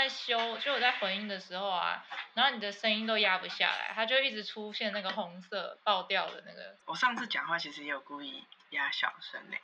[0.00, 2.02] 在修，就我在混音的时候啊，
[2.32, 6.74] 然后你的声音都压不下来，它就一直出现那个红色爆掉的那个。
[6.86, 9.56] 我上次讲话其实也有故意压小声呢。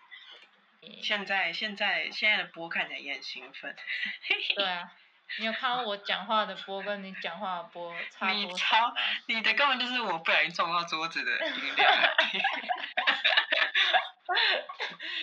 [0.83, 3.75] 嗯现在现在现在的波看起来也很兴奋。
[4.55, 4.93] 对啊，
[5.39, 8.95] 你有看到我讲话的波跟你讲话的波差你多超少吗？
[9.29, 11.91] 你的根本就是我不小心撞到桌子的音量。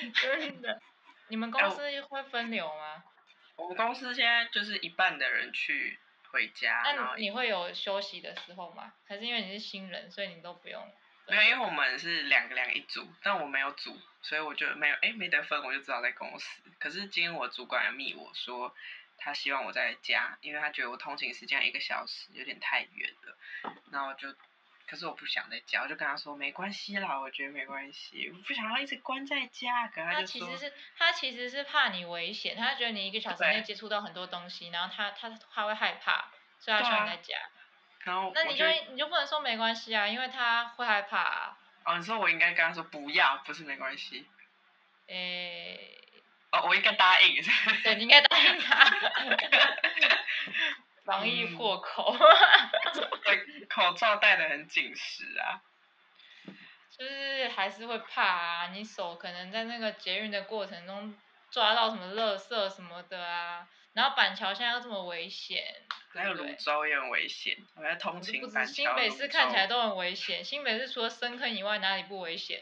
[0.16, 0.82] 真的。
[1.27, 3.04] 你们公司会分流吗？
[3.55, 5.99] 我们公司现在就是一半的人去
[6.31, 8.93] 回家，那你会有休息的时候吗？
[9.07, 10.91] 还是因为你是新人，所以你都不用？
[11.27, 16.62] 没有，因为我们是两个两个一组，但我没有组，所以我就没有哎没得分，我就只好在公司。
[16.79, 18.76] 可是今天我主管有密我说，
[19.17, 23.38] 他希望我在家，因为他觉得我通勤时间一个小时有点太远了，
[23.91, 24.27] 然后我就，
[24.85, 29.87] 可是我不想在家，我就跟他说没关系啦，我觉得没关系，我不想要一直关在家。
[29.87, 36.25] 可他就说其实是他其实是怕你危险，他觉得你一个小时内接触到很多东西，然后他他他会害怕，
[36.59, 37.35] 所以他对啊希望你在家。
[38.03, 41.57] 然后那你就你就不能说没关系啊，因为他会害怕、啊。
[41.85, 44.27] 哦，你说我应该跟他说不要，不是没关系。
[45.07, 45.97] 诶、
[46.51, 47.41] 哦，我应该答应。
[47.84, 48.85] 对，你应该答应他。
[51.05, 52.15] 防疫嗯破口，
[53.23, 55.62] 对，口罩戴的很紧实啊。
[56.98, 58.68] 就是还是会怕啊。
[58.68, 61.15] 你手可能在那个捷运的过程中
[61.51, 65.63] 抓到什么垃圾什么的啊，然后板桥现在又这么危险，
[66.13, 68.72] 还有泸州也很危险，我在通勤板桥。
[68.72, 72.62] 新北市看起来都很危险，新北市除了深坑以外哪里不危险？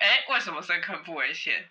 [0.00, 1.68] 哎，为什么深坑不危险？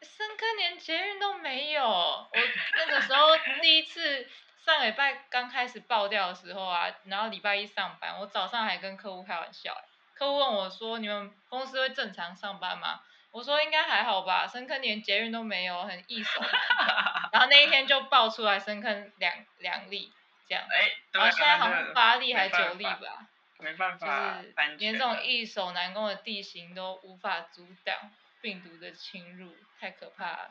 [0.00, 1.84] 深坑连捷运都没有。
[1.84, 2.28] 我
[2.76, 4.28] 那个时候第一次
[4.64, 13.00] 上个礼拜刚开始爆掉的时候啊，然后礼拜一上班，我早上还跟客户开玩笑、欸，客户问我说：“你们公司会正常上班吗？”
[13.32, 16.40] 我说：“应该还好吧，深坑连捷运都没有，很易手。
[17.32, 20.12] ”然后那一天就爆出来深坑两两例
[20.46, 23.26] 这样，哎，然后现在好像八例还九例法吧。
[23.58, 24.06] 没办法
[24.38, 27.94] 就是搬连这种易守难攻的地形都无法阻挡
[28.40, 30.50] 病毒的侵入，太可怕了。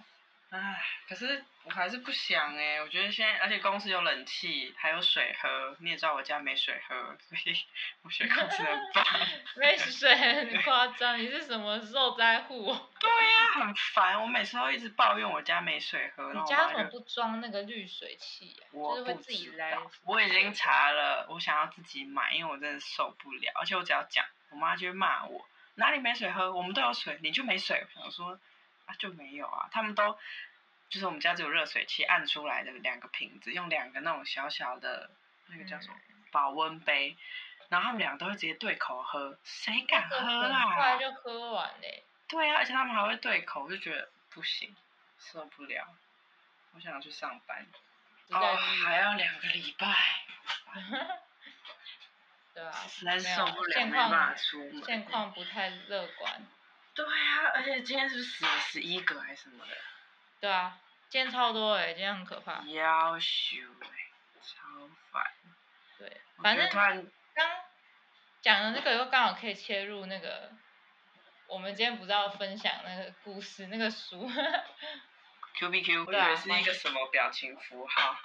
[0.51, 7.55] 唉，可是我还是不想哎，我觉得现在，而且公司有冷气，还有水喝，你也知道我家没水喝，所以
[8.01, 9.05] 我觉得公司很棒。
[9.55, 12.65] 没水很夸张，你是什么受灾户？
[12.99, 18.67] 对呀、很烦，我每次都一直抱怨我家没水喝，然你家怎么不装那个滤水器、啊？
[18.73, 19.89] 我就是会不知自己来道。
[20.03, 23.53] 我已经查了，我想要自己买，因为我真的受不了。
[23.55, 26.51] 而且我只要讲，我妈就会骂我，哪里没水喝？
[26.51, 27.87] 我们都有水，你就没水。
[27.95, 28.37] 我想说
[28.91, 29.69] 啊，就没有啊。
[29.71, 30.17] 他们都
[30.89, 35.09] 就是我们家只有热水器按出来的两个瓶子，用两个那种小小的
[35.47, 35.95] 那个叫什么
[36.31, 37.17] 保温杯，
[37.69, 40.75] 然后他们俩都会直接对口喝，谁敢喝啦？
[40.75, 44.75] 快就喝完嘞、对啊，而且他们还会对口，我就觉得不行，
[45.17, 45.87] 受不了。
[46.73, 47.65] 我想去上班。
[48.29, 49.87] 哦，还要两个礼拜，
[52.53, 54.83] 对啊，实在受不了，现没办法况出门。
[54.85, 56.47] 现况不太乐观。
[56.93, 59.71] 对啊，而且今天是不是死了十一个还是什么的？
[60.39, 60.77] 对啊，
[61.09, 62.63] 今天超多哎、今天很可怕。
[62.67, 63.87] 要修哎，
[64.41, 65.31] 超烦。
[65.97, 67.07] 对，反正刚
[68.41, 70.51] 讲的那个又刚好可以切入那个，
[71.47, 74.29] 我们今天不是要分享那个故事那个书
[75.55, 78.17] ，Q B Q， 我以为是一个什么表情符号。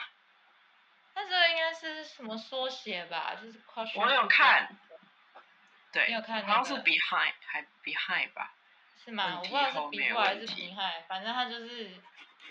[1.15, 3.35] 那这个应该是什么缩写吧？
[3.35, 4.01] 就是 question。
[4.01, 4.77] 我有看。
[5.97, 8.53] 对，你有看好像是 behind 还 behind 吧？
[9.05, 9.39] 是吗？
[9.39, 11.91] 我不知道是 before 还是 behind，反正他就是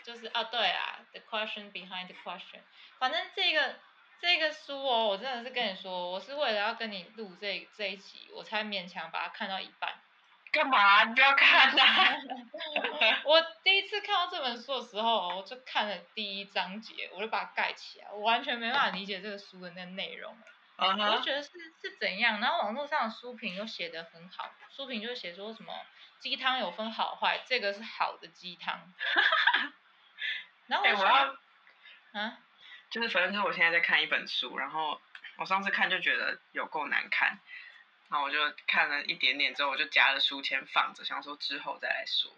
[0.03, 2.59] 就是啊，对啊，the question behind the question。
[2.97, 3.75] 反正这个
[4.19, 9.94] 这个书哦，我真的是跟你说，我是为了要跟你录这这一集，我才勉强把它看到一半。
[10.51, 11.03] 干嘛？
[11.03, 12.17] 你不要看啊！
[13.25, 20.38] 我第一次看到这本书的时候，我就看了第一章节，我就把它盖起来，我完全没办法理解这个书的那个内容。
[20.78, 25.74] 我就觉得是是怎样，然后网络上的书评又写的很好，书评就写说什么
[26.19, 28.94] 鸡汤有分好坏，这个是好的鸡汤。
[30.68, 31.38] 然后哎、我要
[32.13, 32.40] 啊，
[32.90, 35.00] 就是反正就是我现在在看一本书，然后
[35.38, 37.39] 我上次看就觉得有够难看，
[38.10, 42.31] 然后我就看了一点点之后，我就夹了书签放着，想说之后再来说。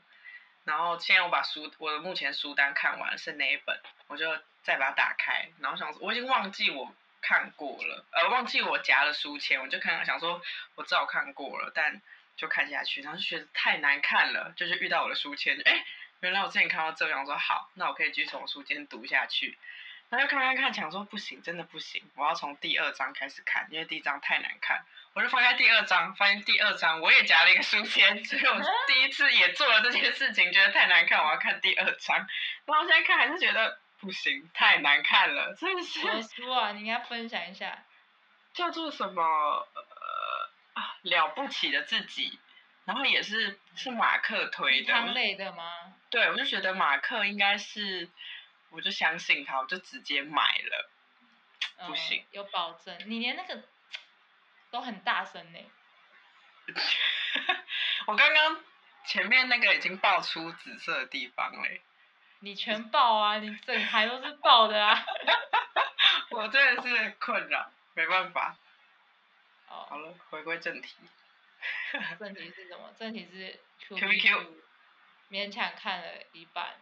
[0.66, 6.94] 然后现在我把书我的目前书单看完了是哪一本，我就再把它打开，然后想说我已经忘记我
[7.28, 10.42] 看过了，呃，忘记我夹了书签，我就看想说
[10.76, 12.02] 我知道看过了，但
[12.38, 15.84] 就看下去，然后就觉得太难看了，就是遇到我的书签，哎，
[16.22, 19.58] 原来我之前看到这，样说好，那我可以继续从书签读下去。
[20.10, 24.86] 然后就看看看，想说不行，真的不行，我要从第二章开始看，因为第一章太难看。
[25.14, 32.26] 我就翻开第二章，发现第二章我也夹了一个书签， 所以我第一次也做了这件事情，觉得太难看，我要看第二章。
[32.66, 36.72] 然后现在看还是觉得不行，太难看了，真的是书啊？
[36.72, 37.84] 你应该分享一下。
[38.54, 42.40] 叫做什么呃啊了不起的自己，
[42.86, 45.94] 然后也是是马克推的，我汤类的吗？
[46.10, 48.10] 对我就觉得马克应该是，
[48.72, 50.90] 我就相信他，我就直接买了。
[51.86, 52.98] 不嗯行有保证。
[53.06, 53.64] 你连那个
[54.72, 55.60] 都很大声呢。
[58.08, 58.64] 我刚刚
[59.06, 61.82] 前面那个已经爆出紫色的地方嘞，
[62.40, 63.38] 你全爆啊！
[63.40, 65.06] 你整台都是爆的啊！
[66.32, 68.56] 我真的是困扰，没办法。
[69.66, 70.96] 好哦，了，回归正题。
[72.20, 72.94] 正题是什么？
[72.98, 74.48] 正题是 Q QBQ
[75.30, 76.76] 勉强看了一半，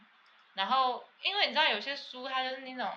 [0.53, 2.93] 然后因为你知道有些书它就是那种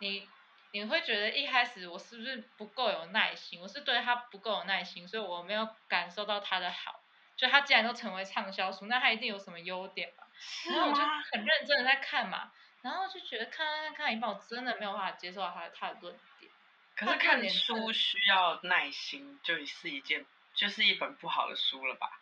[0.00, 0.28] 你
[0.72, 7.00] 你会觉得一开始我是不是不够有耐心，我是对它不够有耐心，所以我没有感受到它的好。
[7.36, 10.26] 就它既然都成为畅销书，那它一定有什么优点吧？
[10.44, 11.02] 是然后我就？
[11.32, 12.52] 很认真的在看嘛，
[12.82, 16.50] 然后就觉得看看看看一半，我真的没有办法接受他的他的论点。
[16.94, 22.20] 可是看书需要耐心，就是一件，就是一本不好的书了吧？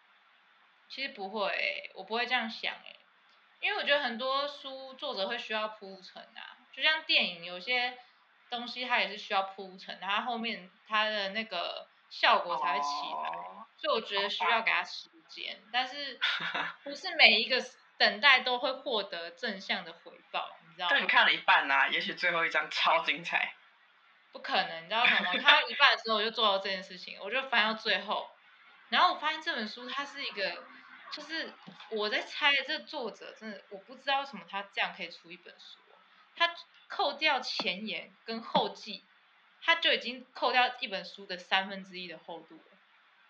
[0.88, 2.96] 其实不会欸、我不会这样想哎、
[3.61, 7.96] 因为我觉得很多书作者会需要铺陈啊，就像电影有些
[8.49, 12.88] 东西它也是需要铺陈，它后面它的那个效果才会起
[13.22, 16.19] 来，哦所以我觉得需要给它时间，但是
[16.84, 17.56] 不是每一个
[18.00, 20.91] 等待都会获得正向的回报，你知道吗？
[20.91, 23.52] 但你看了一半呐、也许最后一章超精彩。
[24.32, 25.32] 不可能，你知道什么？
[25.35, 28.31] 看到一半的时候我就做到这件事情，我就翻到最后，
[28.88, 30.64] 然后我发现这本书它是一个，
[31.12, 31.52] 就是
[31.91, 35.79] 我在猜这个作者真的我不知道为什么他这样可以出一本书，
[36.37, 36.55] 他
[36.88, 39.05] 扣掉前言跟后记，
[39.61, 42.79] 他就已经扣掉一本书的三分之一的厚度了，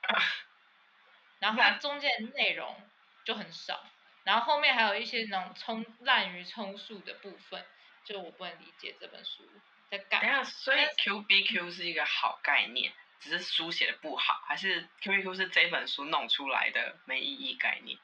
[1.40, 2.76] 然后它中间的内容
[3.24, 3.82] 就很少，
[4.24, 7.64] 然后后面还有一些那种充滥竽充数的部分，
[8.04, 9.42] 就我不能理解这本书
[9.90, 10.28] 在干嘛。
[10.28, 17.98] 等下，所以 Q B Q 是一个好概念，只是书写的不好，还是 Q B Q 是这本书弄出来的没意义概念？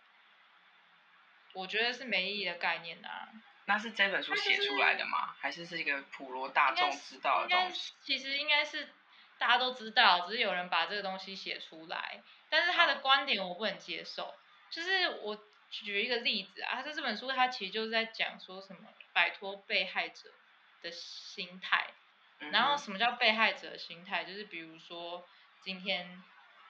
[1.52, 3.28] 我觉得是没意义的概念啊，
[3.64, 5.34] 那是这本书写出来的吗？
[5.40, 7.94] 还是是一个普罗大众知道的东西？
[8.02, 8.88] 其实应该是
[9.38, 14.34] 大家都知道，只是有人把这个东西写出来，但是他的观点我不能接受。
[14.68, 15.38] 就是我
[15.70, 18.80] 举一个例子啊，他这本书他其实就是在讲说什么
[19.12, 20.30] 摆脱被害者
[20.82, 21.92] 的心态，
[22.50, 24.24] 然后什么叫被害者的心态？
[24.24, 25.26] 就是比如说
[25.62, 26.22] 今天，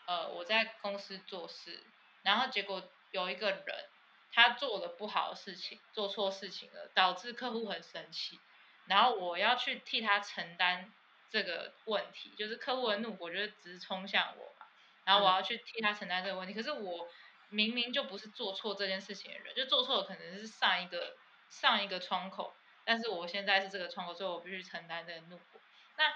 [0.07, 1.85] 呃，我在公司做事，
[2.23, 3.85] 然后结果有一个人
[4.33, 8.39] 他做了不好的事情，做错事情了，导致客户很生气，
[8.87, 10.93] 然后我要去替他承担
[11.31, 14.67] 这个问题，就是客户的怒火就是直冲向我嘛，
[15.05, 17.09] 然后我要去替他承担这个问题，可是我
[17.49, 21.17] 明明就不是做错这件事情的人，就做错的可能是上一个
[21.49, 22.55] 上一个窗口，
[22.85, 25.61] 但是我现在是这个窗口，所以我必须承担这个怒火。
[25.97, 26.13] 那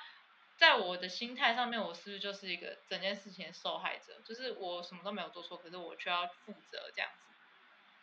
[0.56, 4.21] 在我的心态上面，我是不是就是一个整件事情的受害者？
[4.25, 7.35] 就是我什么都没有做错，可是我却要负责这样子。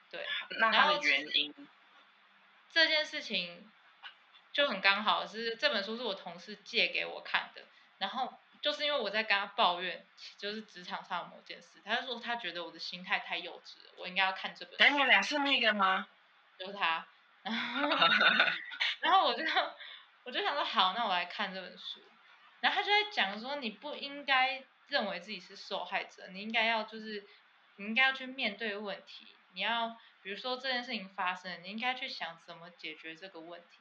[0.09, 0.25] 对，
[0.59, 1.53] 那它的原因，
[2.71, 3.69] 这件事情
[4.53, 7.63] 就很刚好是这本书是我同事借给我看的，
[8.00, 10.06] 然后就是因为我在跟他抱怨，
[10.38, 14.77] 就是职场上的某件事，他就说他觉得我的心态太幼稚了，我应该要看这本书。
[14.77, 16.07] 等你俩是那个吗？
[16.57, 17.07] 就是他，
[17.44, 17.89] 然后
[19.01, 19.44] 然后我就
[20.24, 22.01] 我就想说好，那我来看这本书，
[22.62, 27.23] 然后他就在讲说你不应该认为自己是受害者，你应该要就是
[27.76, 33.80] 你应该要去面对问题，你要比如说这件事情发生了，你应该去想怎么解决这个问题。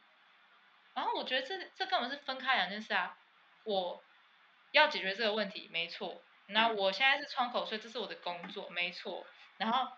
[0.95, 3.17] 然后我觉得这这根本是分开两件事啊，
[3.65, 4.03] 我
[4.77, 6.77] 要解决这个问题没错，那嗯。
[6.77, 9.27] 我现在是窗口，所以这是我的工作没错，
[9.59, 9.91] 然后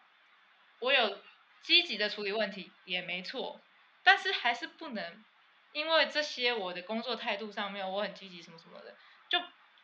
[0.81, 1.23] 我有
[1.63, 3.61] 积极的处理问题也没错，
[4.05, 5.25] 但是还是不能
[5.73, 8.97] 因为这些我的工作态度上面我很积极什么什么的，
[9.29, 9.41] 就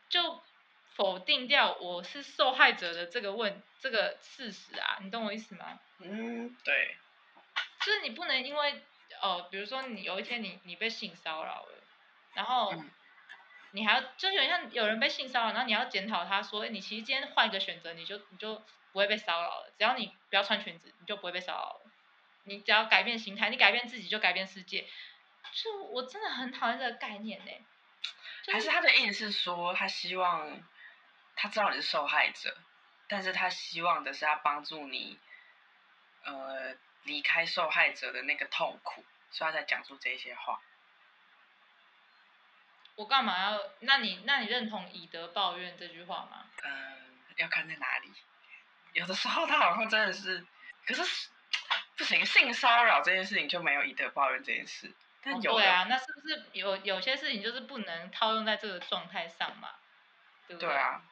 [0.09, 0.43] 就
[0.97, 5.81] 否定掉我是受害者的这个问这个事实啊，你懂我意思吗？
[6.01, 6.97] 嗯，对，
[7.85, 8.83] 就是你不能因为
[9.23, 11.83] 哦，比如说你有一天你你被性骚扰了，
[12.35, 12.91] 然后嗯
[13.75, 18.63] 你还要就有点像有人被性骚扰，然后你要检讨他说，你其实今天换一个选择，你就你就
[18.93, 21.81] 不会被骚扰了，只要你不要穿裙子，你就不会被骚扰了。
[22.45, 24.87] 你只要改变心态，你改变自己就改变世界。
[25.53, 27.51] 就我真的很讨厌这个概念呢、
[28.45, 30.63] 就还是他的意思是说，他希望
[31.35, 32.57] 他知道你是受害者，
[33.09, 35.19] 但是他希望的是他帮助你，
[36.23, 40.61] 呃，离开受害者的那个痛苦，所以他才讲出这些话。
[42.97, 43.61] 我干嘛要？
[43.81, 46.47] 那你那你认同以德报怨这句话吗？
[46.63, 48.13] 嗯，要看在哪里。
[48.93, 50.47] 有的时候他好像真的是，
[50.87, 51.03] 可是
[51.97, 59.71] 不行，性骚扰这件事情就没有以德报怨这件事，但有的对啊，那是不是有有些事情就是不能套用在这个状态上嘛？
[60.47, 61.03] 对不对啊，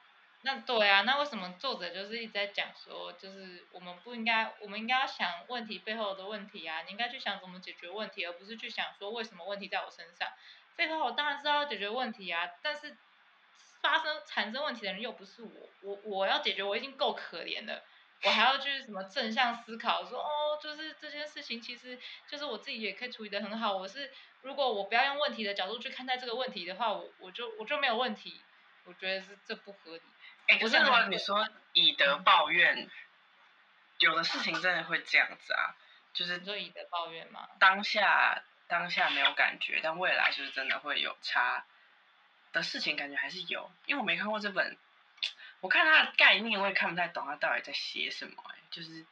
[0.42, 10.28] 那对啊，那为什么作者就是一直在讲说，就是我们不应该，我们应该要想问题背后的问题啊，你应该去想怎么解决问题，而不是去想说为什么问题在我身上。
[10.76, 12.96] 废话，我当然知道要解决问题啊，但是
[13.80, 17.82] 发生产生问题的人又不是我，我我要解决我已经够可怜了，
[18.22, 21.98] 我还要去什么正向思考，说哦，就是这件事情其实
[22.28, 23.76] 就是我自己也可以处理的很好。
[23.76, 24.10] 我是
[24.42, 28.40] 如果我不要用问题的角度去看待这个问题的话，我我就我就没有问题。
[28.84, 30.02] 我觉得是这不合理。
[30.48, 32.90] 哎、可是如果你说以德报怨，
[33.98, 35.76] 有的事情真的会这样子啊，
[36.12, 37.48] 就是你说以德报怨吗？
[37.60, 41.66] 当下当下没有感觉，但未来就是真的会有差
[42.54, 43.70] 的事情，感觉还是有。
[43.84, 44.78] 因为我没看过这本，
[45.60, 49.04] 我看它的概念，我也看不太懂它到底在写什么、哎，就是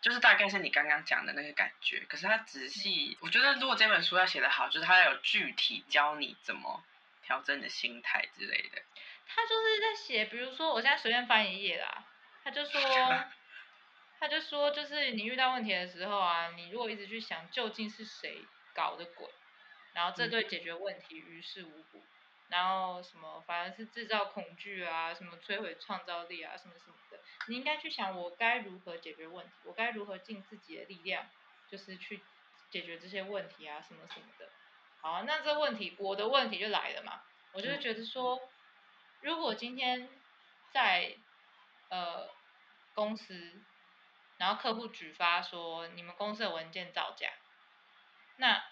[0.00, 2.00] 就是大概是你刚刚讲的那个感觉。
[2.08, 6.82] 可是它仔细，我觉得如果这本书要写得好，就是它要有具体教你怎么
[7.22, 8.80] 调整你的心态之类的。
[9.34, 12.04] 他就是在写，比如说我现在随便翻一页啦，
[12.42, 12.80] 他就说，
[14.18, 18.42] 他就说，就是你遇到问题的时候啊，你如果一直去想究竟是谁
[18.74, 19.28] 搞的鬼，
[19.94, 22.02] 然后这嗯对解决问题于事无补，
[22.48, 31.26] 然后什么反而是制造恐惧啊，什么摧毁创造力啊，什么什么的，你应该去想我该如何解决问题，我该如何尽自己的力量，
[31.70, 32.20] 就是去
[32.70, 34.48] 解决这些问题啊，什么什么的。
[35.00, 38.40] 好，那这问题我的问题就来了嘛，我就会嗯觉得说。
[39.24, 40.08] 如果今天
[40.72, 41.16] 在
[41.90, 42.28] 呃
[42.92, 43.62] 公司，
[44.36, 47.30] 然后客户举发说你们公司的文件造假，
[48.36, 48.64] 那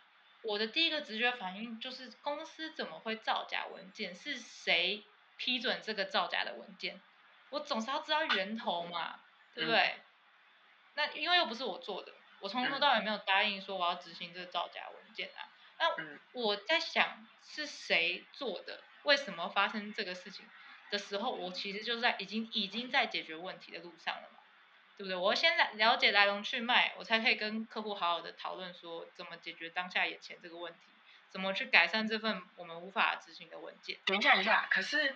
[0.42, 4.14] 我的第一个直觉反应就是公司怎么会造假文件？
[4.14, 5.04] 是谁
[5.36, 7.00] 批准这个造假的文件？
[7.50, 9.20] 我总是要知道源头嘛，
[9.54, 10.00] 对不对？
[10.94, 15.48] 那因为又不是我做的，我从头嗯到尾没有答应说我要执行这个造假文件啊。
[15.78, 20.46] 那嗯我在想是谁做的，为什么发生这个事情
[20.90, 24.39] 的时候，我其实就在已经已经在解决问题的路上了嘛，
[25.00, 25.16] 对不对？
[25.16, 30.78] 我要先来了解来龙去脉，我才可以跟客户好好的讨论说怎么解决当下眼前这个问题，
[31.30, 33.96] 怎么去改善这份我们无法执行的文件。
[34.04, 35.14] 等一下，等一下，可是，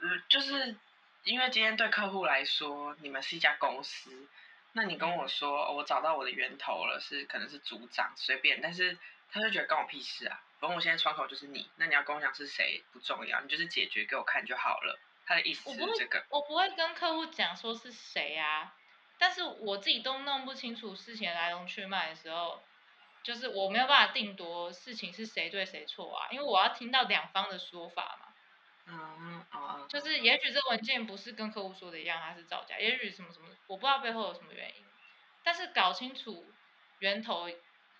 [0.00, 0.74] 嗯，就是
[1.22, 4.26] 因为今天对客户来说，你们是一家公司，
[4.72, 8.98] 那你跟我说、哦我找到我的源头了，是可能是组长随便，但是
[9.30, 14.98] 他就觉得关我屁事啊，反正我现在窗口就是你，那你要跟我讲是谁不重要，你就是解决给我看就好了。
[15.26, 18.74] 他的意思这个，我不会跟客户讲说是谁啊，
[19.20, 22.62] 但是我自己都弄不清楚事情的来龙去脉的时候，
[23.22, 28.26] 就是我没有办法定夺事情是谁对谁错啊，因为我要听到两方的说法嘛。
[28.86, 34.84] 嗯哦，就是也许这文件不是跟客户说的一样，它是造假，也许什么什么，我不知道背后有什么原因，
[35.44, 36.50] 但是搞清楚
[37.00, 37.48] 源头，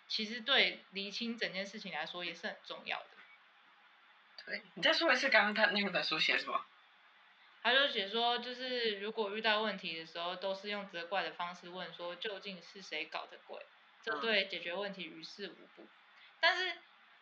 [0.09, 3.07] 其实对厘清整件事情来说也是很重要的。
[4.47, 6.65] 对，你再说一次刚刚他那本书写什么？
[7.63, 13.65] 他就写说，就是如果遇到问题的时候，都是用责怪的方式问说究竟是谁搞的鬼，
[14.03, 15.87] 这嗯对解决问题于事无补。
[16.41, 16.73] 但是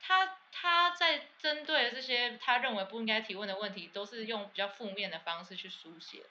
[0.01, 6.25] 他他在针对这些他认为不应该提问的问题，都是用比较负面的方式去书写。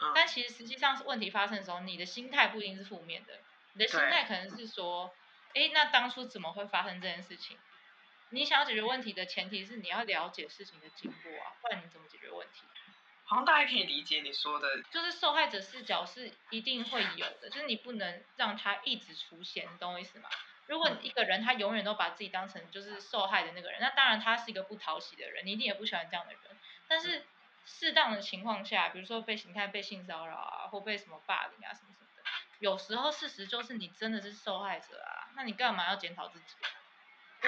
[0.00, 3.38] 嗯但其实实际上是问题发生的时候，你的心态不一定是负面的，
[3.74, 5.14] 你的心态可能是说，
[5.54, 7.56] 诶，那当初怎么会发生这件事情？
[8.30, 12.62] 你想要解决问题的前提是你要了解事情的经过啊，不然你怎么解决问题？
[13.32, 20.28] 好像大家可以理解你说的，就是受害者视角是一定会有的，就是你不能让他一直出现，你懂我意思吗？
[20.66, 26.40] 如果一个人他永远都把自己当成就是受害的那个人，那当然他是一个不讨喜的人，你一定也不喜欢这样的人。
[26.86, 27.24] 但是
[27.64, 32.22] 适当的情况下，比如说被你看被性骚扰啊，或被什么霸凌啊什么什么的，
[32.58, 36.54] 有时候事实就是你真的是受害者啊，那你干嘛要检讨自己？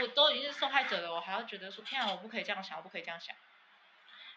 [0.00, 3.36] 我都已经是受害者了，我还要觉得说天啊，我不可以这样想，我不可以这样想。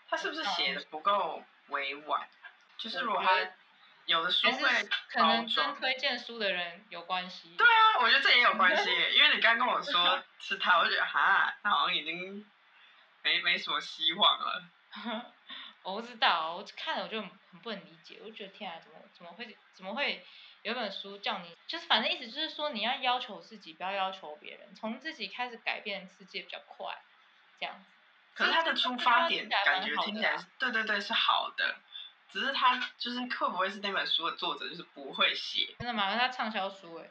[0.10, 2.28] 他是不是写的不够委婉？
[2.78, 3.52] 就是我如果他
[4.06, 5.76] 有的书还会可能跟。
[5.76, 7.56] 推荐书的人有关系。
[7.58, 12.46] 对啊，我觉得这也有关系，因为你刚跟我说是他，我就觉得哈，他好像已经
[13.24, 14.64] 没没什么希望了。
[15.84, 20.26] 我不知道，我看了我就很很不能理解，我就觉得天啊，怎么怎么会怎么会
[20.62, 26.96] 有一本书叫你，就是反正意思就是说你要要求自己，不要要求别人，从自己开始改变世界比较快，
[27.60, 27.97] 这样子。
[28.38, 31.76] 可是他的出发点感觉听起来对对对，是好的，
[32.32, 35.76] 只是他就是会不会是那本书的作者就是不会写？
[35.80, 36.16] 真的吗？
[36.16, 37.10] 他畅销书哎，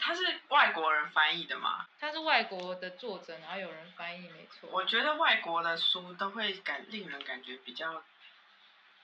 [0.00, 1.86] 他是外国人翻译的嘛？
[2.00, 4.68] 他是外国的作者，然后有人翻译，没错。
[4.72, 8.02] 我觉得外国的书都会感令人感觉比较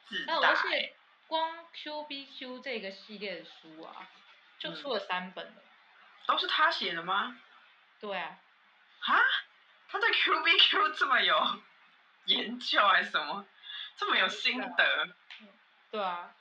[0.09, 0.55] 自那大欸。
[0.55, 0.95] 而且
[1.29, 4.09] 光 Q B Q 这个系列的书啊，
[4.59, 5.63] 就嗯出了三本了。
[6.27, 7.39] 都是他写的吗？
[8.01, 8.37] 对啊，
[9.03, 9.21] 啊？
[9.91, 11.61] 他对 Q B Q 这么有
[12.27, 13.45] 研究还是什么？
[13.97, 15.09] 这么有心得？
[15.91, 16.35] 对啊。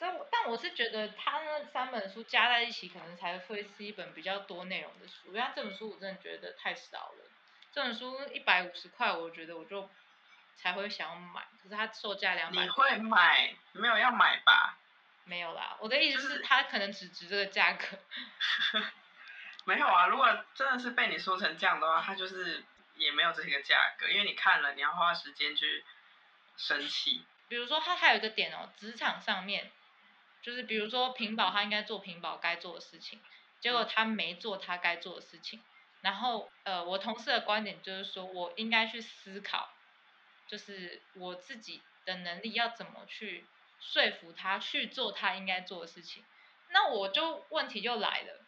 [0.00, 5.28] 但但我是觉得他那三本书加在一起，可能才会是一本比较多内容的书。
[5.28, 7.24] 因为他这本书我真的觉得太少了。
[7.72, 9.90] 这本书一百五十块，我觉得我就
[10.54, 11.48] 才会想要买。
[11.62, 12.62] 可是它售价两百。
[12.62, 13.56] 你会买？
[13.72, 14.78] 没有要买吧？
[15.24, 17.98] 没有啦，我的意思是，它可能只值这个价格。
[19.68, 22.64] 没有啊，如果真的是被你说成这样的话，他就是
[22.96, 25.84] 也没有这个价格，因为你看了，你要花时间去
[26.56, 27.22] 生气。
[27.48, 29.70] 比如说，他还有一个点哦，职场上面。
[30.40, 33.20] 就是比如说屏保，他应该做屏保该做的事情，
[33.60, 35.60] 结果他没做他该做的事情。
[36.00, 39.68] 然后呃，我同事的观点就是说，我应该去思考，
[40.46, 43.44] 就是我自己的能力要怎么去
[43.80, 46.24] 说服他去做他应该做的事情。
[46.70, 48.40] 那我就问题就来了，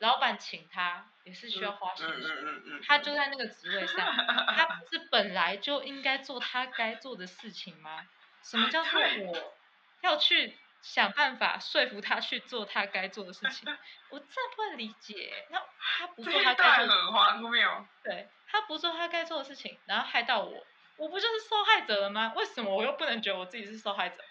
[0.00, 2.30] 老板请他也是需要花薪水，
[2.86, 4.14] 他就在那个职位上，
[4.54, 8.06] 他不是本来就应该做他该做的事情吗？
[8.42, 9.54] 什么叫做我
[10.02, 10.58] 要去？
[10.82, 13.68] 想办法说服他去做他该做的事情，
[14.08, 15.46] 我真不会理解。
[15.50, 17.86] 那他不做他该做的，很荒谬。
[18.02, 20.66] 对他不做他该做的事情，然后害到我，
[20.96, 22.32] 我不就是受害者了吗？
[22.34, 24.24] 为什么我又不能觉得我自己是受害者？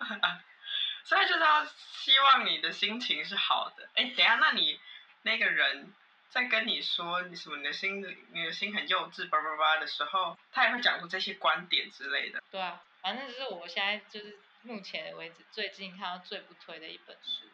[1.04, 3.88] 所以就是要希望你的心情是好的。
[3.94, 4.78] 哎，等下，那你
[5.22, 5.92] 那个人
[6.28, 8.00] 在跟你说你什么你的心
[8.32, 12.42] 你的心很幼稚叭叭叭的时候，他也会讲出这些观点之类的。
[12.50, 14.38] 对啊，反正就是我现在就是。
[14.62, 17.46] 目前为止，最近看到最不推的一本书，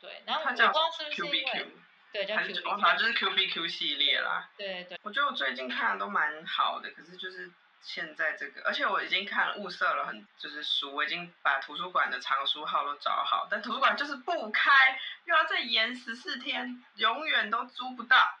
[0.00, 1.66] 对，然后我不知道是不是因为，
[2.12, 4.48] 对，叫 Q，我反正就是 Q B Q 系列啦。
[4.56, 4.96] 对对。
[5.02, 7.50] 我觉得我最近看的都蛮好的，可是就是
[7.84, 18.38] 现在这个，而且我已经看物色了很就是书，我已经把图书馆的藏书号都找好，但图书馆就是不开，又要再延十四天，永远都租不到，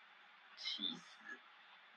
[0.56, 1.38] 气死！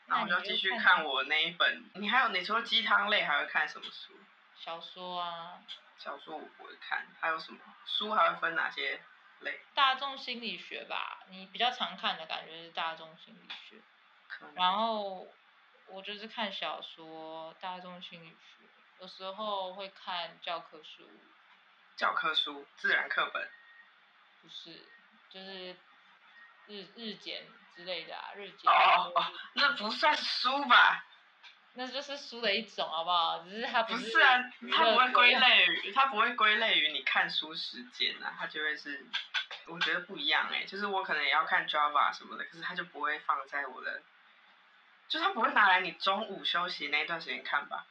[0.07, 1.83] 那我就继续看我那一本。
[1.95, 4.13] 你还有你除了鸡汤类还会看什么书？
[4.59, 5.61] 小说啊。
[5.97, 9.01] 小说我不会看，还有什么书还会分哪些
[9.39, 9.59] 类？
[9.73, 13.81] 大众心理学吧，你比较常看的感觉是大众心理学。
[14.53, 15.25] 然后
[15.89, 18.65] 我就是看小说，大众心理学，
[18.99, 21.09] 有时候会看教科书。
[21.95, 23.49] 教科书，自然课本。
[24.41, 24.85] 不是，
[25.29, 25.75] 就是
[26.67, 27.45] 日日检
[27.75, 28.71] 之类的啊，日检。
[28.71, 31.03] 哦哦，那不算书吧？
[31.73, 33.43] 那就是书的一种，好不好？
[33.43, 34.37] 只是它不是啊，
[34.71, 39.05] 它不会归类于，它不会归类于你看书时间啊，它就会是，
[39.67, 44.01] 我觉得不一样哎，就是我可能也要看 Java 什么的，可是它就不会放在我的，
[45.07, 47.85] 就他不会拿来你中午休息那一段时间看吧？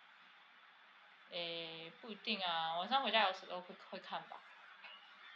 [1.31, 4.40] 诶，不一定啊，晚上回家有时候会会看吧。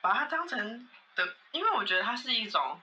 [0.01, 2.81] 把它当成的，因为我觉得它是一种，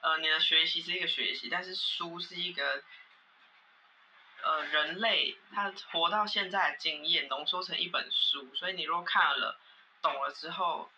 [0.00, 2.82] 呃，你的学习是一个学习，但是书是一个。
[4.42, 9.58] 呃，人类他活到现在的经验浓缩成一本书，所以你如果看了
[10.00, 10.88] 懂了之后，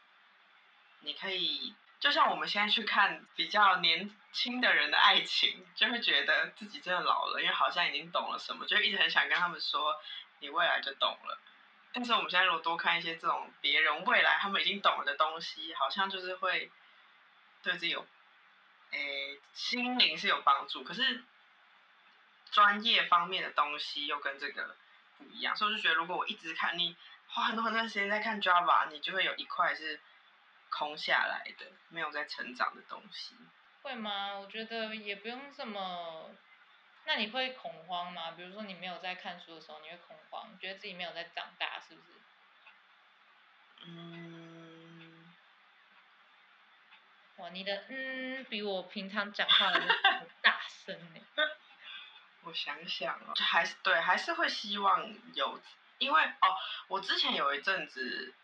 [1.00, 9.94] 你可以就像我们现在去看比较年轻的人的爱情，就会觉得自己真的老了，因为好像已经懂了什么，就一直很想跟他们说，
[10.40, 11.38] 你未来就懂了。
[11.92, 16.70] 但是我们现在如果多看一些这种别人未来他们已经懂了的东西，好像就是会
[17.62, 18.06] 对自己有
[18.90, 21.24] 诶心灵是有帮助，可是。
[22.50, 24.74] 专业方面的东西又跟这个
[25.18, 30.00] 不一样，所以我就觉得，如果我一直看你花很多很多时间在看 Java，你就会有一块是
[30.70, 33.36] 空下来的，没有在成长的东西。
[33.82, 34.34] 会吗？
[34.38, 36.30] 我觉得也不用这么。
[37.06, 38.32] 那你会恐慌吗？
[38.32, 42.08] 比如说你没有在看书的时候，你会恐慌，觉得自己没有在长大，是不是？
[43.86, 45.32] 嗯。
[47.36, 49.80] 哇，你的嗯比我平常讲话的
[50.42, 51.20] 大声呢。
[52.42, 55.60] 我想想哦，还是对，还是会希望有，
[55.98, 56.56] 因为哦，
[56.88, 58.34] 我之前有一阵子，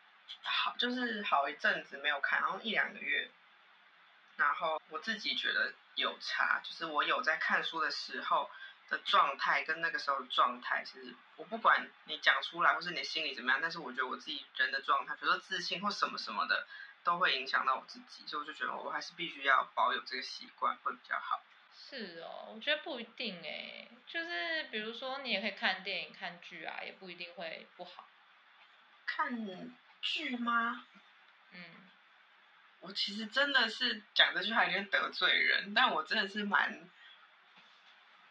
[0.42, 3.30] 好，就是好一阵子没有看，然后一两个月，
[4.36, 8.50] 然后我自己觉得有差，就是我有在看书的时候
[8.90, 16.66] 的状态跟那个时候的状态，其实我不管你讲出来或是你心里怎么样，但是我觉得我自己人的状态，比如说自信或什么什么的，
[17.02, 21.42] 都会影响到我自己，所以我就觉得我还是必须要保有这个习惯会比较好。
[21.76, 28.08] 是哦，我觉得不一定哎，就是比如说你也可以看电影、看剧啊，也不一定会不好。
[29.06, 29.46] 看
[30.04, 30.84] 剧吗？
[31.52, 31.64] 嗯，
[32.80, 36.88] 我其实真的是讲这句话有点得罪人，但我真的是蛮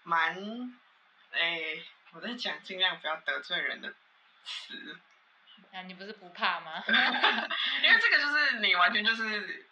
[0.04, 0.36] 蛮
[1.32, 1.84] 哎，
[2.14, 3.94] 我在讲尽量不要得罪人的
[4.46, 5.00] 词。
[5.74, 6.84] 啊，你不是不怕吗？
[6.88, 9.68] 因为这个就是你完全就是。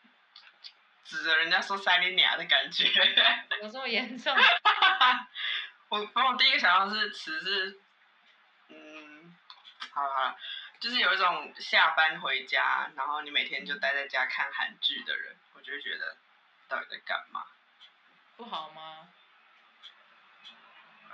[1.03, 2.85] 指着人家说塞你娘的感觉。
[3.61, 4.33] 有这么严重？
[5.89, 7.81] 我我第一个想到是词是，
[8.69, 9.35] 嗯，
[9.91, 10.37] 好了好了，
[10.81, 16.17] 就是有一种下班回家，然后你每天就待在家看韩剧的人，我就会觉得
[16.67, 17.45] 到底在干嘛？
[18.35, 19.07] 不好吗？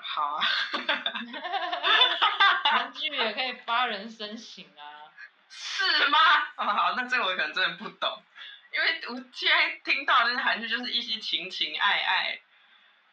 [0.01, 0.43] 好啊
[2.63, 5.11] 韩剧也可以发人深省啊。
[5.49, 6.17] 是吗？
[6.55, 8.23] 哦，好，那这个我可能真的不懂，
[8.71, 12.39] 因为我现在听到那些韩剧就是一些情情爱爱。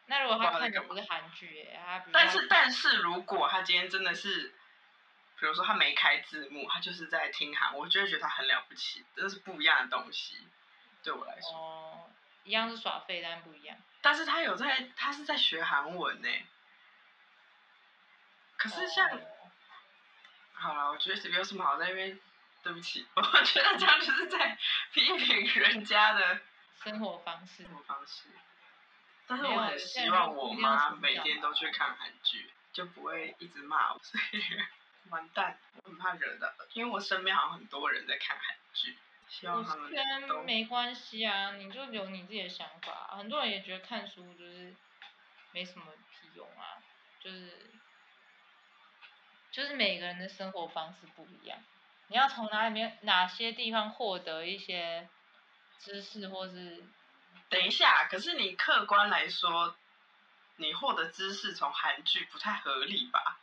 [0.07, 4.53] 那如果他看的不是韩剧，耶，他但是但是如果他今天真的是，
[5.39, 10.47] 比如说他没开字幕，他就是在听韩，我就会觉得他很了不起，这是不一样的东西，
[11.03, 11.51] 对我来说。
[11.51, 12.09] 哦，
[12.43, 13.77] 一样是耍废，但不一样。
[14.01, 16.29] 但是他有在，他是在学韩文呢。
[18.57, 19.21] 可是像，哦
[20.53, 22.17] 好了，我觉得有什么好在那边，
[22.63, 24.57] 对不起， 我觉得这样就是在
[24.93, 26.39] 批评人家的
[26.81, 28.29] 生活方式生，活方式。
[29.27, 34.41] 但是我很希望我妈每天都去看韩剧，就不会一直骂我，所 以
[35.09, 39.91] 完蛋，我很怕惹到，因为我身边好像很多人在看韩剧，希望他们
[40.27, 43.15] 都没关系啊，你就有你自己的想法。
[43.17, 44.75] 很多人也觉得看书就是
[45.51, 46.81] 没什么屁用啊，
[47.21, 47.71] 就是
[49.51, 51.57] 就是每个人的生活方式不一样，
[52.07, 55.07] 你要从哪里面哪些地方获得一些
[55.79, 56.83] 知识，或是
[57.49, 59.75] 等一下，可是你客观来说，
[60.57, 63.39] 你获得知识从韩剧不太合理吧？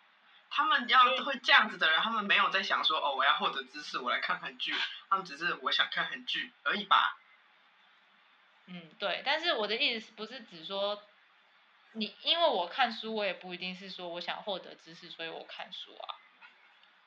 [0.55, 4.75] 他们要会这样子的人，他们没有在想说哦，我要获得知识，我来看韩剧，
[5.09, 7.19] 他们只是我想看韩剧而已吧？
[8.67, 9.23] 嗯对。
[9.25, 11.03] 但是我的意思不是指说
[11.93, 16.17] 你，因为我看书，我也不一定是说我想获得知识，所以我看书啊。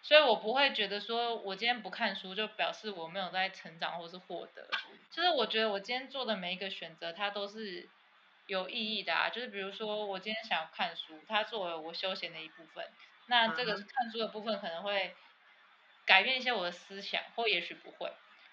[0.02, 4.70] 所以我不会觉得说我今天不看书就表示我没有在成长或是获得，
[5.10, 7.90] 就是我觉得我今天做的每一个选择，它都是
[8.46, 9.30] 有意义的啊。
[9.30, 12.86] 就是比如说我今天想要看书，它作为我休闲的一部分，
[13.28, 15.16] 那这个看书的部分可能会
[16.06, 18.12] 改变一些我的思想，或也许不会，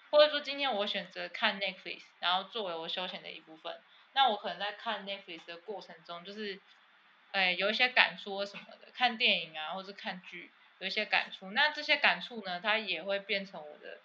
[0.09, 3.79] 或者说今天我选择看 Netflix，然后作为我休闲的一部分，
[4.13, 6.59] 那我可能在看 Netflix 的过程中，就是，
[7.31, 11.51] 哎，有一些感触或什么的，看电影啊，或是看剧，有一些感触。
[11.51, 14.01] 那这些感触呢，它也会变成我的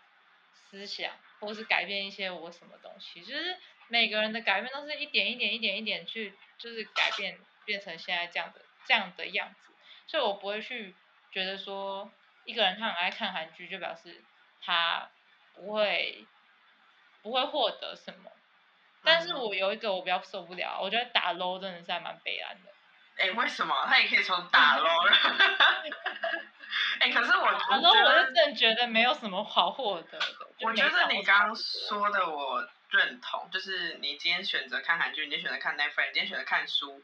[0.54, 3.22] 思想，或是改变一些我什么东西。
[3.22, 3.56] 就是
[3.88, 9.67] 每个人的改变都是一点一点、一点一点去，就是改变，变成现在这样的这样的样子。
[10.08, 10.94] 所以我不会去
[11.30, 12.10] 觉得说，
[12.44, 14.24] 一个人他很爱看韩剧，就表示
[14.60, 15.08] 他
[15.54, 16.26] 不会
[17.22, 18.32] 不会获得什么。
[19.04, 22.60] 但是嗯我有一个我比较受不了，我觉得打 low 真的是还蛮悲哀的。
[23.22, 25.08] 哎，为什么他也可以从打 low？？
[27.00, 30.26] 哎， 可是我打我 low 我是真的觉得没有什么好获得的。
[30.60, 37.02] 我觉得你刚刚说的我认同，就是你今天选择看韩剧，你今天选择看 Netflix，你今天选择看书，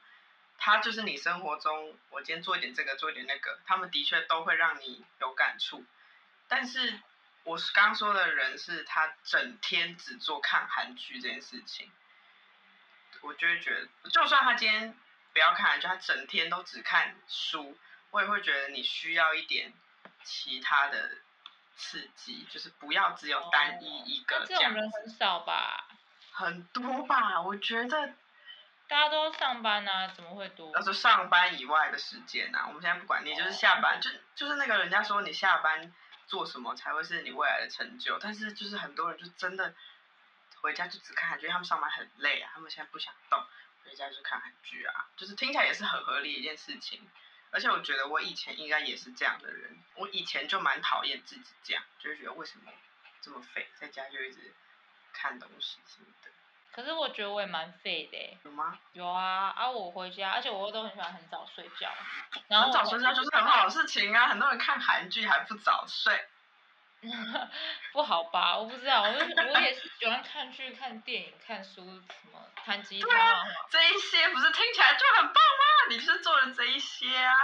[0.58, 5.84] 它就是你生活中，我今天做一点这个，做一点那个，他们的确都会让你有感触。
[6.48, 7.00] 但是
[7.42, 11.90] 我刚刚说的人是他整天只做看韩剧这件事情，
[13.20, 14.94] 我就会觉得，就算他今天
[15.32, 17.76] 不要看韩剧，他整天都只看书，
[18.10, 19.72] 我也会觉得你需要一点
[20.22, 21.18] 其他的
[21.76, 24.72] 刺激，就是不要只有单一一个那这种。
[24.72, 25.88] 人很少吧？
[26.32, 28.14] 很多吧，我觉得
[28.88, 30.72] 大家都上班啊，怎么会多？
[30.74, 35.92] 要是上班以外的时间啊，我们现在不管你，就是下班，就就是那个人家说你下班
[36.26, 39.74] 做什么才会是你未来的成就，但是就是很多人就真的
[40.60, 43.42] 回家就只看韩剧，他们上班很累啊，他们现在不想动，
[43.84, 47.08] 回家就看韩剧啊，就是听起来也是很合理一件事情。
[47.50, 52.72] 而且我觉得我以前应该也是这样的人，我以前就蛮讨厌自己这样，就是觉得为什么
[53.20, 54.52] 这么废，在家就一直
[55.12, 56.30] 看东西什么的，
[56.74, 58.76] 可是我觉得我也蛮废的欸有吗？
[58.92, 59.70] 有啊啊！
[59.70, 61.88] 我回家，而且我都很喜欢很早睡觉，
[62.48, 66.26] 然后很早睡觉就是很好的事情啊，很多人看韩剧还不早睡。
[67.92, 68.56] 不好吧？
[68.56, 73.44] 我不知道，我我也是喜欢看剧、看电影、看书，什么弹吉他。
[73.70, 75.90] 这一些不是听起来就很棒吗？
[75.90, 77.34] 你就是做了这一些啊，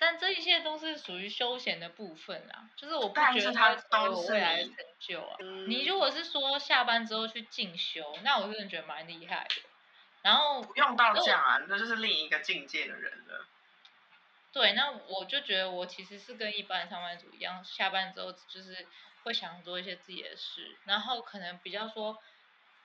[0.00, 5.36] 但这一切都是属于休闲的部分啊，就是我不觉得它成为都是未来的成就啊。
[5.38, 9.56] 你你如果是说下班之后去进修，那我真的觉得蛮厉害的。
[10.22, 13.46] 然后不用到这样啊，那就是另一个境界的人了。
[14.52, 18.86] 对，那我就觉得我其实是跟一般上班族一样，下班之后就是
[19.22, 22.18] 会想做一些自己的事，然后可能比较说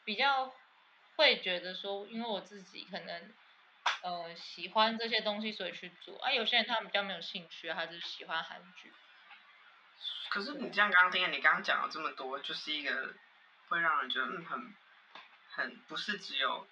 [0.04, 0.54] 比较
[1.16, 3.34] 会觉得说，因为我自己可能
[4.04, 6.20] 呃喜欢这些东西，所以去做。
[6.22, 8.92] 啊，有些人他比较没有兴趣，他就是喜欢韩剧。
[10.30, 13.14] 可是你这样刚刚听了，你刚刚讲了这么多，就是一个
[13.70, 14.76] 会让人觉得嗯很
[15.52, 16.68] 很不是只有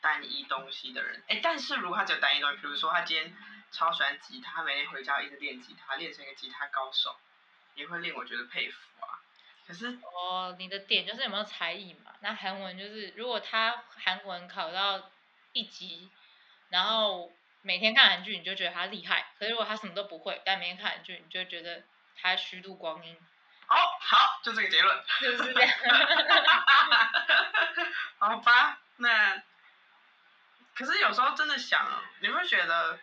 [0.00, 1.22] 单一东西的人。
[1.28, 3.36] 哎，但是如果他只有单一东西，比如说他今天
[3.70, 7.16] 超喜欢吉他，他每天回家一直练吉他，练成一个吉他高手，
[7.74, 9.20] 也会令我觉得佩服啊。
[9.66, 12.14] 可是哦，你的点就是有没有才艺嘛？
[12.20, 15.10] 那韩文就是如果他韩文考到
[15.52, 16.10] 一级，
[16.70, 19.32] 然后每天看韩剧，你就觉得他厉害。
[19.38, 21.82] 可是如果他什么都不会，但每天看韩剧，你就觉得
[22.20, 23.16] 他虚度光阴。
[23.66, 25.04] 好，好，就这个结论。
[25.20, 25.70] 就是这样。
[28.18, 29.42] 好吧，那
[30.74, 31.86] 可是有时候真的想，
[32.20, 32.98] 你会觉得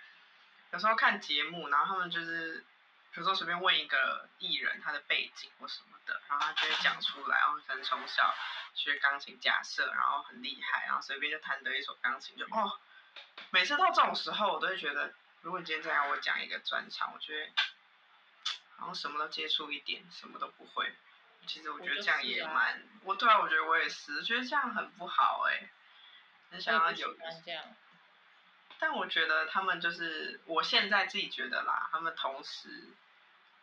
[0.71, 2.65] 有时候看节目，然后他们就是
[3.11, 8.33] 比如说随便问一个艺人他的背景或什么的，然后他就会讲出来，然后可能从小
[8.73, 12.79] 学钢琴，假设然后很厉害，然后随便就弹得一首钢琴，就哦，
[13.51, 17.51] 每次到这种时候，我都会觉得，如果你今天再让我讲一个专场，我觉得
[18.77, 20.93] 好像什么都接触一点，什么都不会。
[21.47, 25.69] 其实我觉得这样也蛮，我对啊，我觉得我也是，觉得这样很不好哎，
[26.49, 27.63] 很想要有这样。
[28.79, 32.89] 但我觉得他们就是，我现在自己觉得啦，他们同时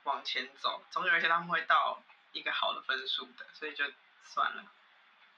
[0.04, 3.84] 往前走，总有一天他们会到一个好的分数的，所以就
[4.22, 4.64] 算了，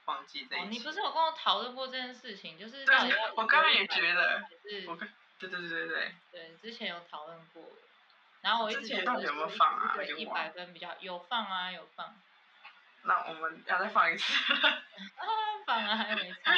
[0.05, 0.61] 忘记这一。
[0.67, 2.57] 你不是有跟我讨论过这件事情？
[2.57, 2.95] 就是对，
[3.35, 6.15] 我刚刚也觉得，是，我对对对对对。
[6.31, 7.63] 对，之前有讨论过，
[8.41, 9.95] 然后我一直觉得有没有放啊？
[10.17, 12.15] 一百分比较有放啊，有放。
[13.07, 14.33] 那我们要再放一次。
[14.63, 15.25] 啊，
[15.65, 16.55] 放啊，还没 唱，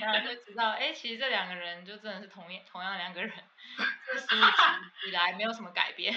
[0.00, 3.32] 大家就知道，哎，其实这两个人就真的是同样同样两个人，
[4.06, 6.14] 这十五集以来没有什么改变。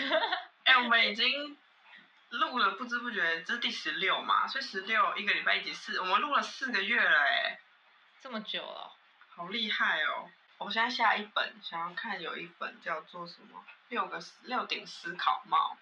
[0.63, 1.57] 哎，我们已经
[2.37, 7.59] 录了，不知不觉这是第十六嘛，所以十六一个礼拜一集四，我们录了四个月了，哎，
[8.21, 8.95] 这么久了，
[9.29, 10.29] 好厉害哦！
[10.57, 15.77] 我现在下一本，想要看有一本叫做什么六个六顶思考帽。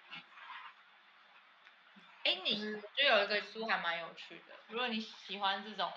[2.24, 5.92] 哎，你我觉得有一个书还蛮有趣的，如果你喜欢这种，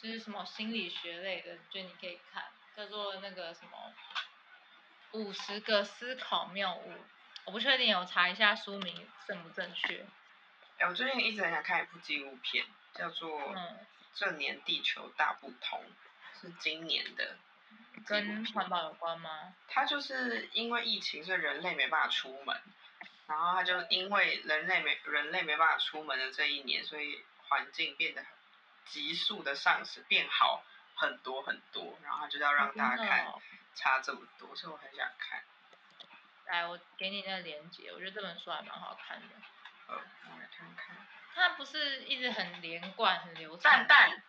[0.00, 2.44] 就是什么心理学类的，就你可以看，
[2.76, 3.94] 叫做那个什么
[5.12, 6.92] 五十个思考妙物。
[7.44, 10.06] 我不确定，我查一下书名正不正确。
[10.78, 13.40] 哎，我最近一直很想看一部纪录片，叫做
[14.14, 15.84] 《这年地球大不同》，
[16.40, 17.36] 是今年的。
[18.06, 19.54] 跟环保有关吗？
[19.68, 22.60] 它就是因为疫情，所以人类没办法出门。
[23.26, 28.24] 然后它就因为人类没人类没办法出门的这一年，所以环境变得
[28.86, 31.98] 急速的上升，变好很多很多。
[32.02, 33.26] 然后它就要让大家看
[33.74, 35.42] 差这么多，所以我很想看。
[36.52, 39.28] 来，我给你那个链接，我觉得这本书还蛮好看的。
[39.88, 39.96] 嗯，
[40.30, 40.94] 我来看看。
[41.34, 43.72] 它不是一直很连贯、很流畅。
[43.72, 44.22] 淡淡。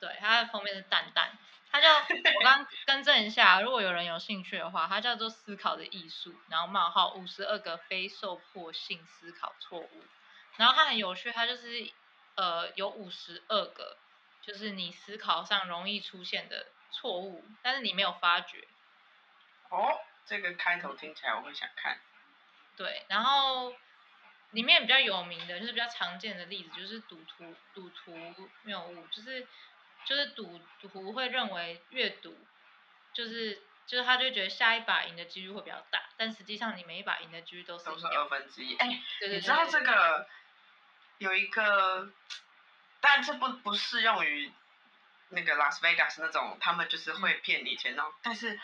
[0.00, 1.36] 对，它的封面是淡淡。
[1.70, 10.04] 它叫我刚 更正一下，如果有人有兴趣的话，它叫做《思考的艺术》，然后冒号五十二个非受迫性思考错误，
[10.56, 11.92] 然后它很有趣，它就是
[12.36, 13.98] 呃有五十二个，
[14.40, 18.66] 就是你思考上容易出现的错误，但是你没有发觉。
[19.68, 21.98] 哦，这个开头听起来我会想看。
[22.76, 23.74] 对，然后
[24.50, 28.14] 里面比较有名的就是比较常见的例子，就是赌徒赌徒
[28.62, 29.46] 谬误，就是。
[30.04, 32.34] 就是赌徒会认为越赌，
[33.12, 38.74] 就是就是他就觉得下一把赢的几率会比较大，但实际上你每一把赢的几率都是都是二分之一。
[38.76, 38.86] 哎，
[39.28, 40.26] 你知道这个
[41.18, 42.10] 有一个，
[43.00, 44.50] 但这不不适用于
[45.28, 48.12] 那个拉斯维加斯那种，他们就是会骗你钱那种。
[48.22, 48.58] 但是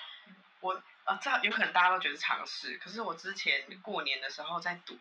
[0.61, 4.99] 我啊，这有可能大家都觉得尝试，可是我之前过年的时候在赌，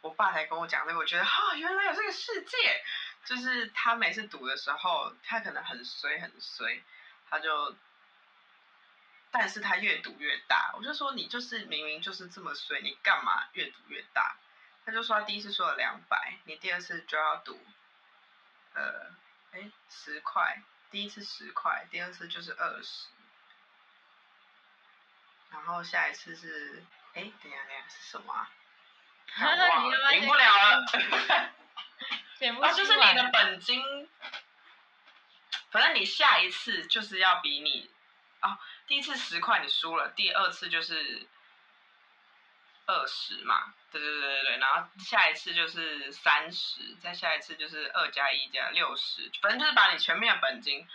[0.00, 2.84] 我爸才跟我讲这个，我觉得哈，原来有这个世界。
[3.24, 6.80] 就是他每次赌的时候，他可能很衰很衰，
[7.28, 7.74] 他就，
[9.32, 10.72] 但是他越赌越大。
[10.76, 14.36] 我就说你就是明明就是这么衰，你干嘛越赌越大？
[14.84, 17.58] 他就说他第一次输了两百，你第二次就要赌，
[18.74, 19.10] 呃，
[19.50, 23.08] 哎，十块，第一次十块，第二次就是二十，
[25.56, 26.82] 然后下一次是，
[27.14, 28.46] 哎，等下等下是什么？
[29.38, 30.84] 忘赢不了了。
[32.62, 34.08] 啊，就是你的本金，
[35.70, 37.90] 反正你下一次就是要比你，
[38.40, 41.26] 哦，第一次十块你输了，第二次就是
[42.86, 50.86] 二十嘛，对对对对对，然后下一次就是三十，再下一次就是二加一加六十，反正就是把你全面的本金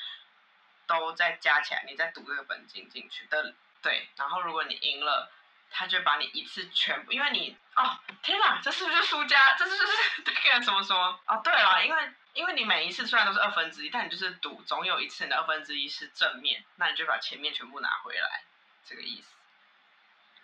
[0.88, 5.32] 都再加起来，你再赌这个本金进去的，对，然后如果你赢了。
[5.74, 9.56] 他就把你一次全部，因为你哦，天哪，这是不是输家？
[9.58, 11.18] 这是不是 这个人怎么说？
[11.26, 18.44] 哦，对了，因为因为你每一次虽然都是二分之一，但你就是赌，总有一次你的二分之一是正面，那你就把前面全部拿回来，
[18.86, 19.34] 这个意思。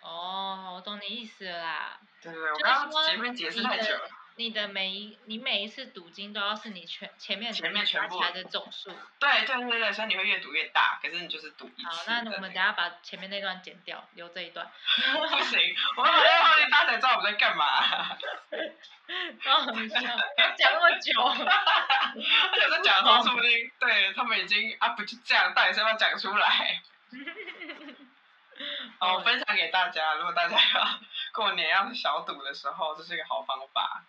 [0.00, 2.00] 哦，我懂你意思了啦。
[2.22, 4.08] 对对对，我刚刚前面解释太久了。
[4.38, 8.88] 你的每一你每一次赌金都要是你全前面前面全部加起来的总数。
[9.18, 14.64] 对对对对，所以你会越赌越大，可是你就是赌一好，那我们等下把前面那段剪掉，留这一段。
[15.12, 17.64] 不行，我们好像大家才知道我们在干嘛。
[19.42, 20.00] 好好笑，
[20.56, 21.20] 讲那么久。
[21.26, 26.80] 而且在讲的时候，说不定对他们已经啊，不就这样，到底是要不要讲出来？
[29.00, 31.00] 好，我分享给大家，如果大家要
[31.32, 34.04] 过年要小赌的时候，这是一个好方法。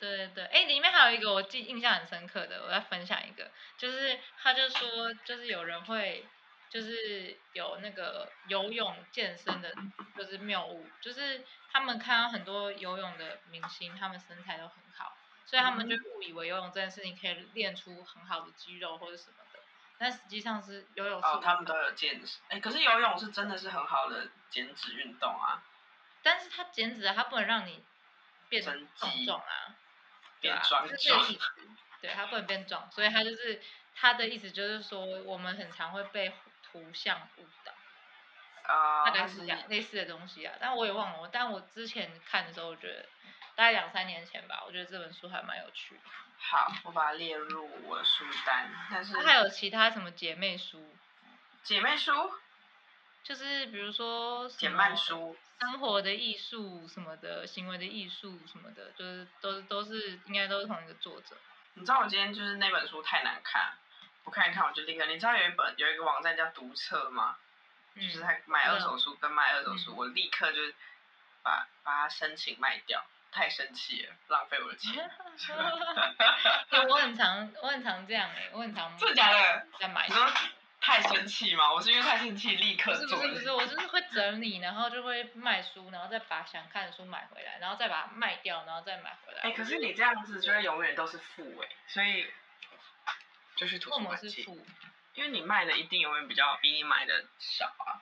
[0.00, 6.26] 对对对，哎，里面还有一个我记印象很深刻的，我要分享一个，就是他就说，就是有人会，
[6.70, 9.72] 就是有那个游泳健身的，
[10.16, 19.60] 就是谬误，就是他们看到很多游泳的明星，他们身材都很好，所以他们就误以为游泳这件事情可以练出很好的肌肉或者什么的，
[19.98, 25.62] 但实际上是游泳是，哦，他们都有健身，哎，可是游泳是真的是很好的减脂运动啊，
[26.22, 27.84] 但是它减脂啊，它不能让你
[28.48, 29.76] 变增壮肌壮啊。
[30.40, 31.36] 变对啊，壮就是这个壮。
[32.00, 33.60] 对，他不能变壮，所以他就是
[33.94, 40.54] 他的意思就是说，我们很常会被图像误导，啊，大概它是是这样类似的东西啊。
[40.58, 43.06] 但我也忘了，我但我之前看的时候，我觉得
[43.54, 46.00] 大概两三年前吧，我觉得这本书还蛮有趣的。
[46.38, 50.82] 好，我把它列入我的书单，但是它还有其他什么姐妹书，
[51.64, 52.32] 姐妹书、
[53.22, 61.36] 就是比如说什简么漫书，生活的艺术什么的，行为的艺术什么的，就是都是都是应该都是同一个作者。
[61.74, 63.72] 你知道我今天就是那本书太难看，
[64.24, 65.04] 我看一看我就立刻。
[65.06, 67.36] 你知道有一本有一个网站叫读册吗？
[67.94, 70.60] 嗯就是他买二手书跟卖二手书，我立刻就
[71.42, 75.04] 把把它申请卖掉，太生气了，浪费我的钱。
[76.70, 79.66] 欸我很常我很常这样哎、我很常真的假的？
[79.78, 80.08] 在买
[80.80, 81.72] 太生气嘛？
[81.72, 89.40] 我是因为太生气立刻不是不做是不是，我就是会整理，然后就会卖书，然后再把想看的书买回来，然后再把它卖掉，然后再买回来。
[89.42, 92.26] 哎、可是你这样子就会永远都是负哎、所以
[93.56, 94.66] 就是图为什么书馆借，是负？
[95.14, 98.00] 因为你卖的一定永远比较比你买的少啊。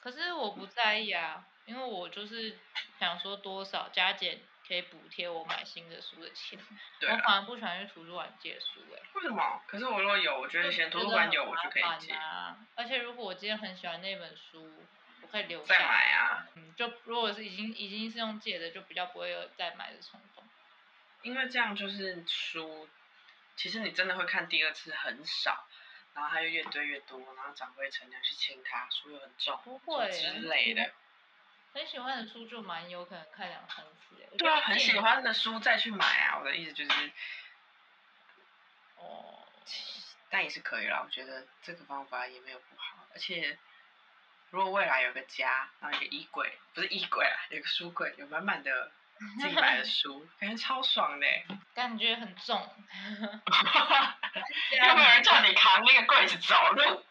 [0.00, 2.58] 可是我不在意啊，因为我就是
[2.98, 6.58] 想说多少加减可以补贴我买新的书的钱。
[6.98, 9.62] 对啊，我反而不喜欢去图书馆借书哎、为什么？
[9.66, 12.56] 可是我如果有，我觉得以前图书馆有我就可以借，啊。
[12.74, 14.84] 而且如果我今天很喜欢那本书，
[15.22, 15.88] 我可以留下再来。
[15.88, 16.46] 买啊。
[16.54, 20.44] 嗯，就如果是已经已经是用借的，就比较不会有再买的冲动。
[21.22, 22.88] 因为这样就是书，
[23.56, 25.66] 其实你真的会看第二次很少，
[26.12, 30.92] 然后它又越堆越多，然后长灰尘，你要去清它，书又很重，不会之类的。
[31.74, 36.38] 很喜欢的书就蛮有可能看两三次对啊，很喜欢的书再去买啊。
[36.38, 37.10] 我的意思就是，
[38.96, 39.46] 哦，
[40.30, 41.02] 但也是可以啦。
[41.04, 43.58] 我觉得这个方法也没有不好，而且
[44.50, 48.92] 如果未来有个家，然后一个衣柜，不是衣柜啊，有个书柜，有满满的
[49.40, 51.44] 自己买的 书，感觉超爽的欸。
[51.74, 52.56] 感觉很重。
[54.88, 57.04] 有没有人叫你扛那个柜子走路？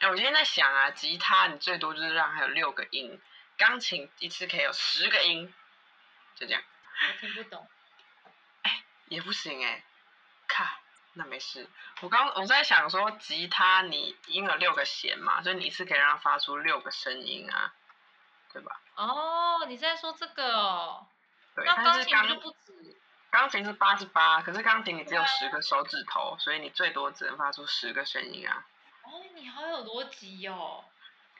[0.00, 3.20] 哎、我今天在想啊，吉他你最多就是让它有六个音，
[3.56, 5.52] 钢琴一次可以有十个音，
[6.36, 6.62] 就这样
[7.08, 7.66] 我听不懂。
[8.62, 9.84] 哎也不行哎、
[10.46, 10.66] 看，
[11.14, 11.68] 那没事。
[12.00, 17.72] 我刚我在想说，吉他你音有六个弦嘛，所以你一次可以让它发出六个声音啊，
[18.52, 18.80] 对吧？
[18.96, 21.06] 哦，你在说这个哦？
[21.54, 23.00] 对，那但是钢琴不就不止？
[23.30, 28.66] 钢琴是八十八，可是钢琴你只有十个手指头，所以你最多只能发出十个声音啊。
[29.04, 30.84] 哦，你好有逻辑哦。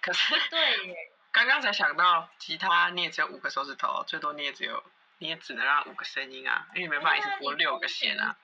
[0.01, 0.97] 可是对耶。
[1.35, 4.85] 刚刚才想到，吉他你也只有五个手指头，最多你也只有，
[5.19, 8.37] 你也只能让五个声音啊，因为你没办法一次拨六个弦啊。。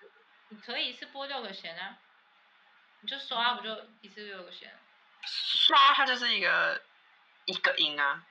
[0.48, 1.96] 你可以一次拨六个弦啊，
[3.00, 4.76] 你就刷不就一次六个弦？
[5.24, 6.82] 刷它就是一个
[7.44, 8.24] 一个音啊。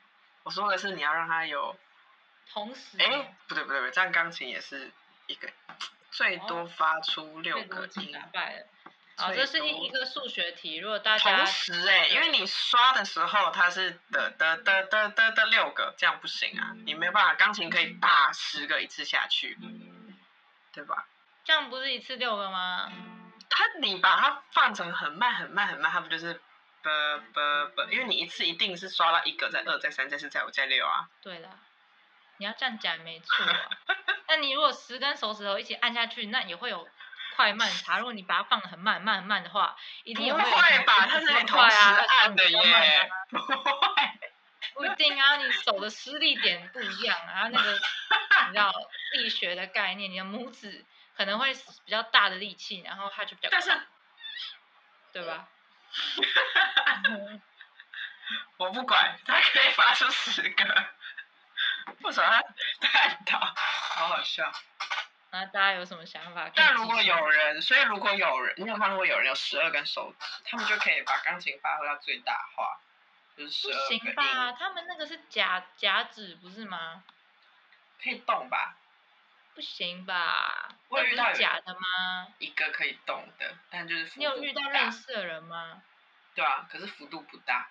[0.44, 1.78] 我说的是你要让它有，
[2.52, 4.92] 同时哎、不对不对不对，这样钢琴也是
[5.28, 5.50] 一个，
[6.12, 8.14] 最多发出六个音。
[9.20, 19.58] 好，这是多一一个数学题，如果大家同时哎、因为你刷的时候它是的的的的的的六个，这样不行啊，你没有办法，钢琴可以打十个一次下去，
[20.72, 21.06] 对吧？
[21.44, 22.90] 这样不是一次六个吗？
[23.50, 26.40] 它你把它放成很慢很慢很慢，它不就是
[26.82, 26.92] 啵
[27.34, 27.86] 啵啵？
[27.92, 31.10] 因为你一次一定是刷到一个，再二，再三，再四，再五，再六啊。
[31.22, 31.50] 对啦，
[32.38, 33.70] 你要这样讲没错啊。
[34.30, 36.88] 那你如果十根手指头一起按下去，那也会有
[37.40, 38.00] 快慢差。
[38.00, 39.74] 如果你把它放的很慢慢慢的话，
[40.04, 40.44] 一定也不会
[40.84, 41.08] 吧？
[41.08, 43.56] 它是比较你同时快啊按的耶，不会。
[44.74, 48.74] 不一定啊，你手的施力点不一样啊，那个你知道
[49.14, 50.86] 力学的概念，你的拇指
[51.16, 51.54] 可能会
[51.86, 53.72] 比较大的力气，然后它就比较但是
[55.14, 55.48] 对吧？
[58.58, 60.86] 我不管，它可以发出十个。
[62.02, 62.42] 不什么要
[62.82, 63.40] 探讨？
[63.40, 64.52] 好好笑。
[65.32, 66.50] 那大家有什么想法？
[66.56, 72.80] 但如果有人，所以如果有人，你有看到过有人有十二根手指，他们就可以把钢琴发挥到最大化，
[73.38, 73.68] 就是十
[74.00, 74.52] 不二吧？
[74.54, 77.04] 他们那个是假假指不是吗？
[78.02, 78.76] 可以动吧？
[79.54, 80.70] 不行吧？
[80.88, 82.28] 我有遇到假的吗？
[82.40, 85.84] 一个可以动的，但就是你有遇到认识的人吗？
[86.34, 87.70] 对啊，可是幅度不大，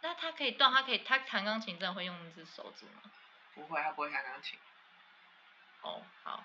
[0.00, 3.02] 那他可以动，他可以，他弹钢琴真的会用那只手指吗？
[3.54, 4.58] 不会，他不会弹钢琴，
[5.82, 6.44] 哦，好，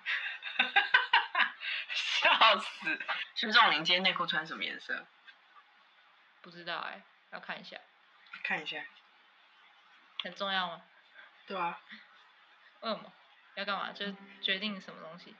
[1.94, 3.00] 笑死！
[3.34, 5.06] 徐仲林今天内裤穿什么颜色？
[6.42, 7.76] 不知道哎、要看一下，
[8.42, 8.84] 看一下。
[10.22, 10.82] 很重要吗？
[11.46, 11.78] 对啊，
[12.80, 13.12] 为什么？
[13.54, 13.92] 要干嘛？
[13.92, 15.34] 就是决定什么东西？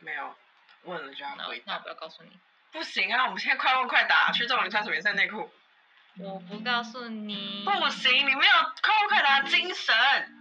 [0.00, 0.36] 没有，
[0.82, 1.44] 问了就要回答。
[1.44, 2.38] 那我那我不要告诉你，
[2.72, 4.32] 不行啊，我们现在快问快答。
[4.32, 5.52] 徐仲林穿什么颜色内裤？
[6.18, 7.64] 我不告诉你。
[7.64, 10.37] 不行，你没有快问快答的精神。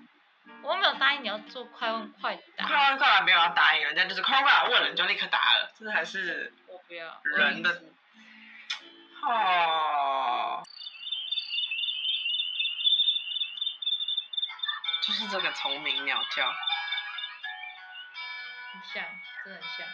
[0.63, 7.21] 我没有答应你要做快问快答，快问快答没有要答应人家，就是快问快答问了你就立刻答了，这还是我不要。
[7.23, 7.81] 人的
[9.21, 10.63] 哦。
[15.01, 16.51] 就是这个虫鸣鸟叫，
[18.73, 19.05] 很像，
[19.45, 19.87] 真的很像。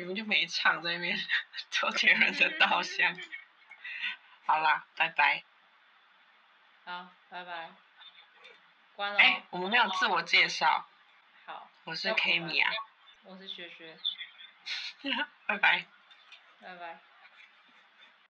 [0.00, 1.14] 好，你们就没唱在那边
[1.70, 3.14] 周杰伦的稻香。
[4.46, 5.44] 好啦，拜拜。
[6.86, 7.70] 好，拜拜。
[8.96, 9.42] 关了哎、哦。
[9.50, 10.88] 我们没有自我介绍，
[11.44, 12.72] 好，我是要不 K 然米啊，
[13.24, 13.98] 我是学学。
[15.46, 15.84] 拜拜。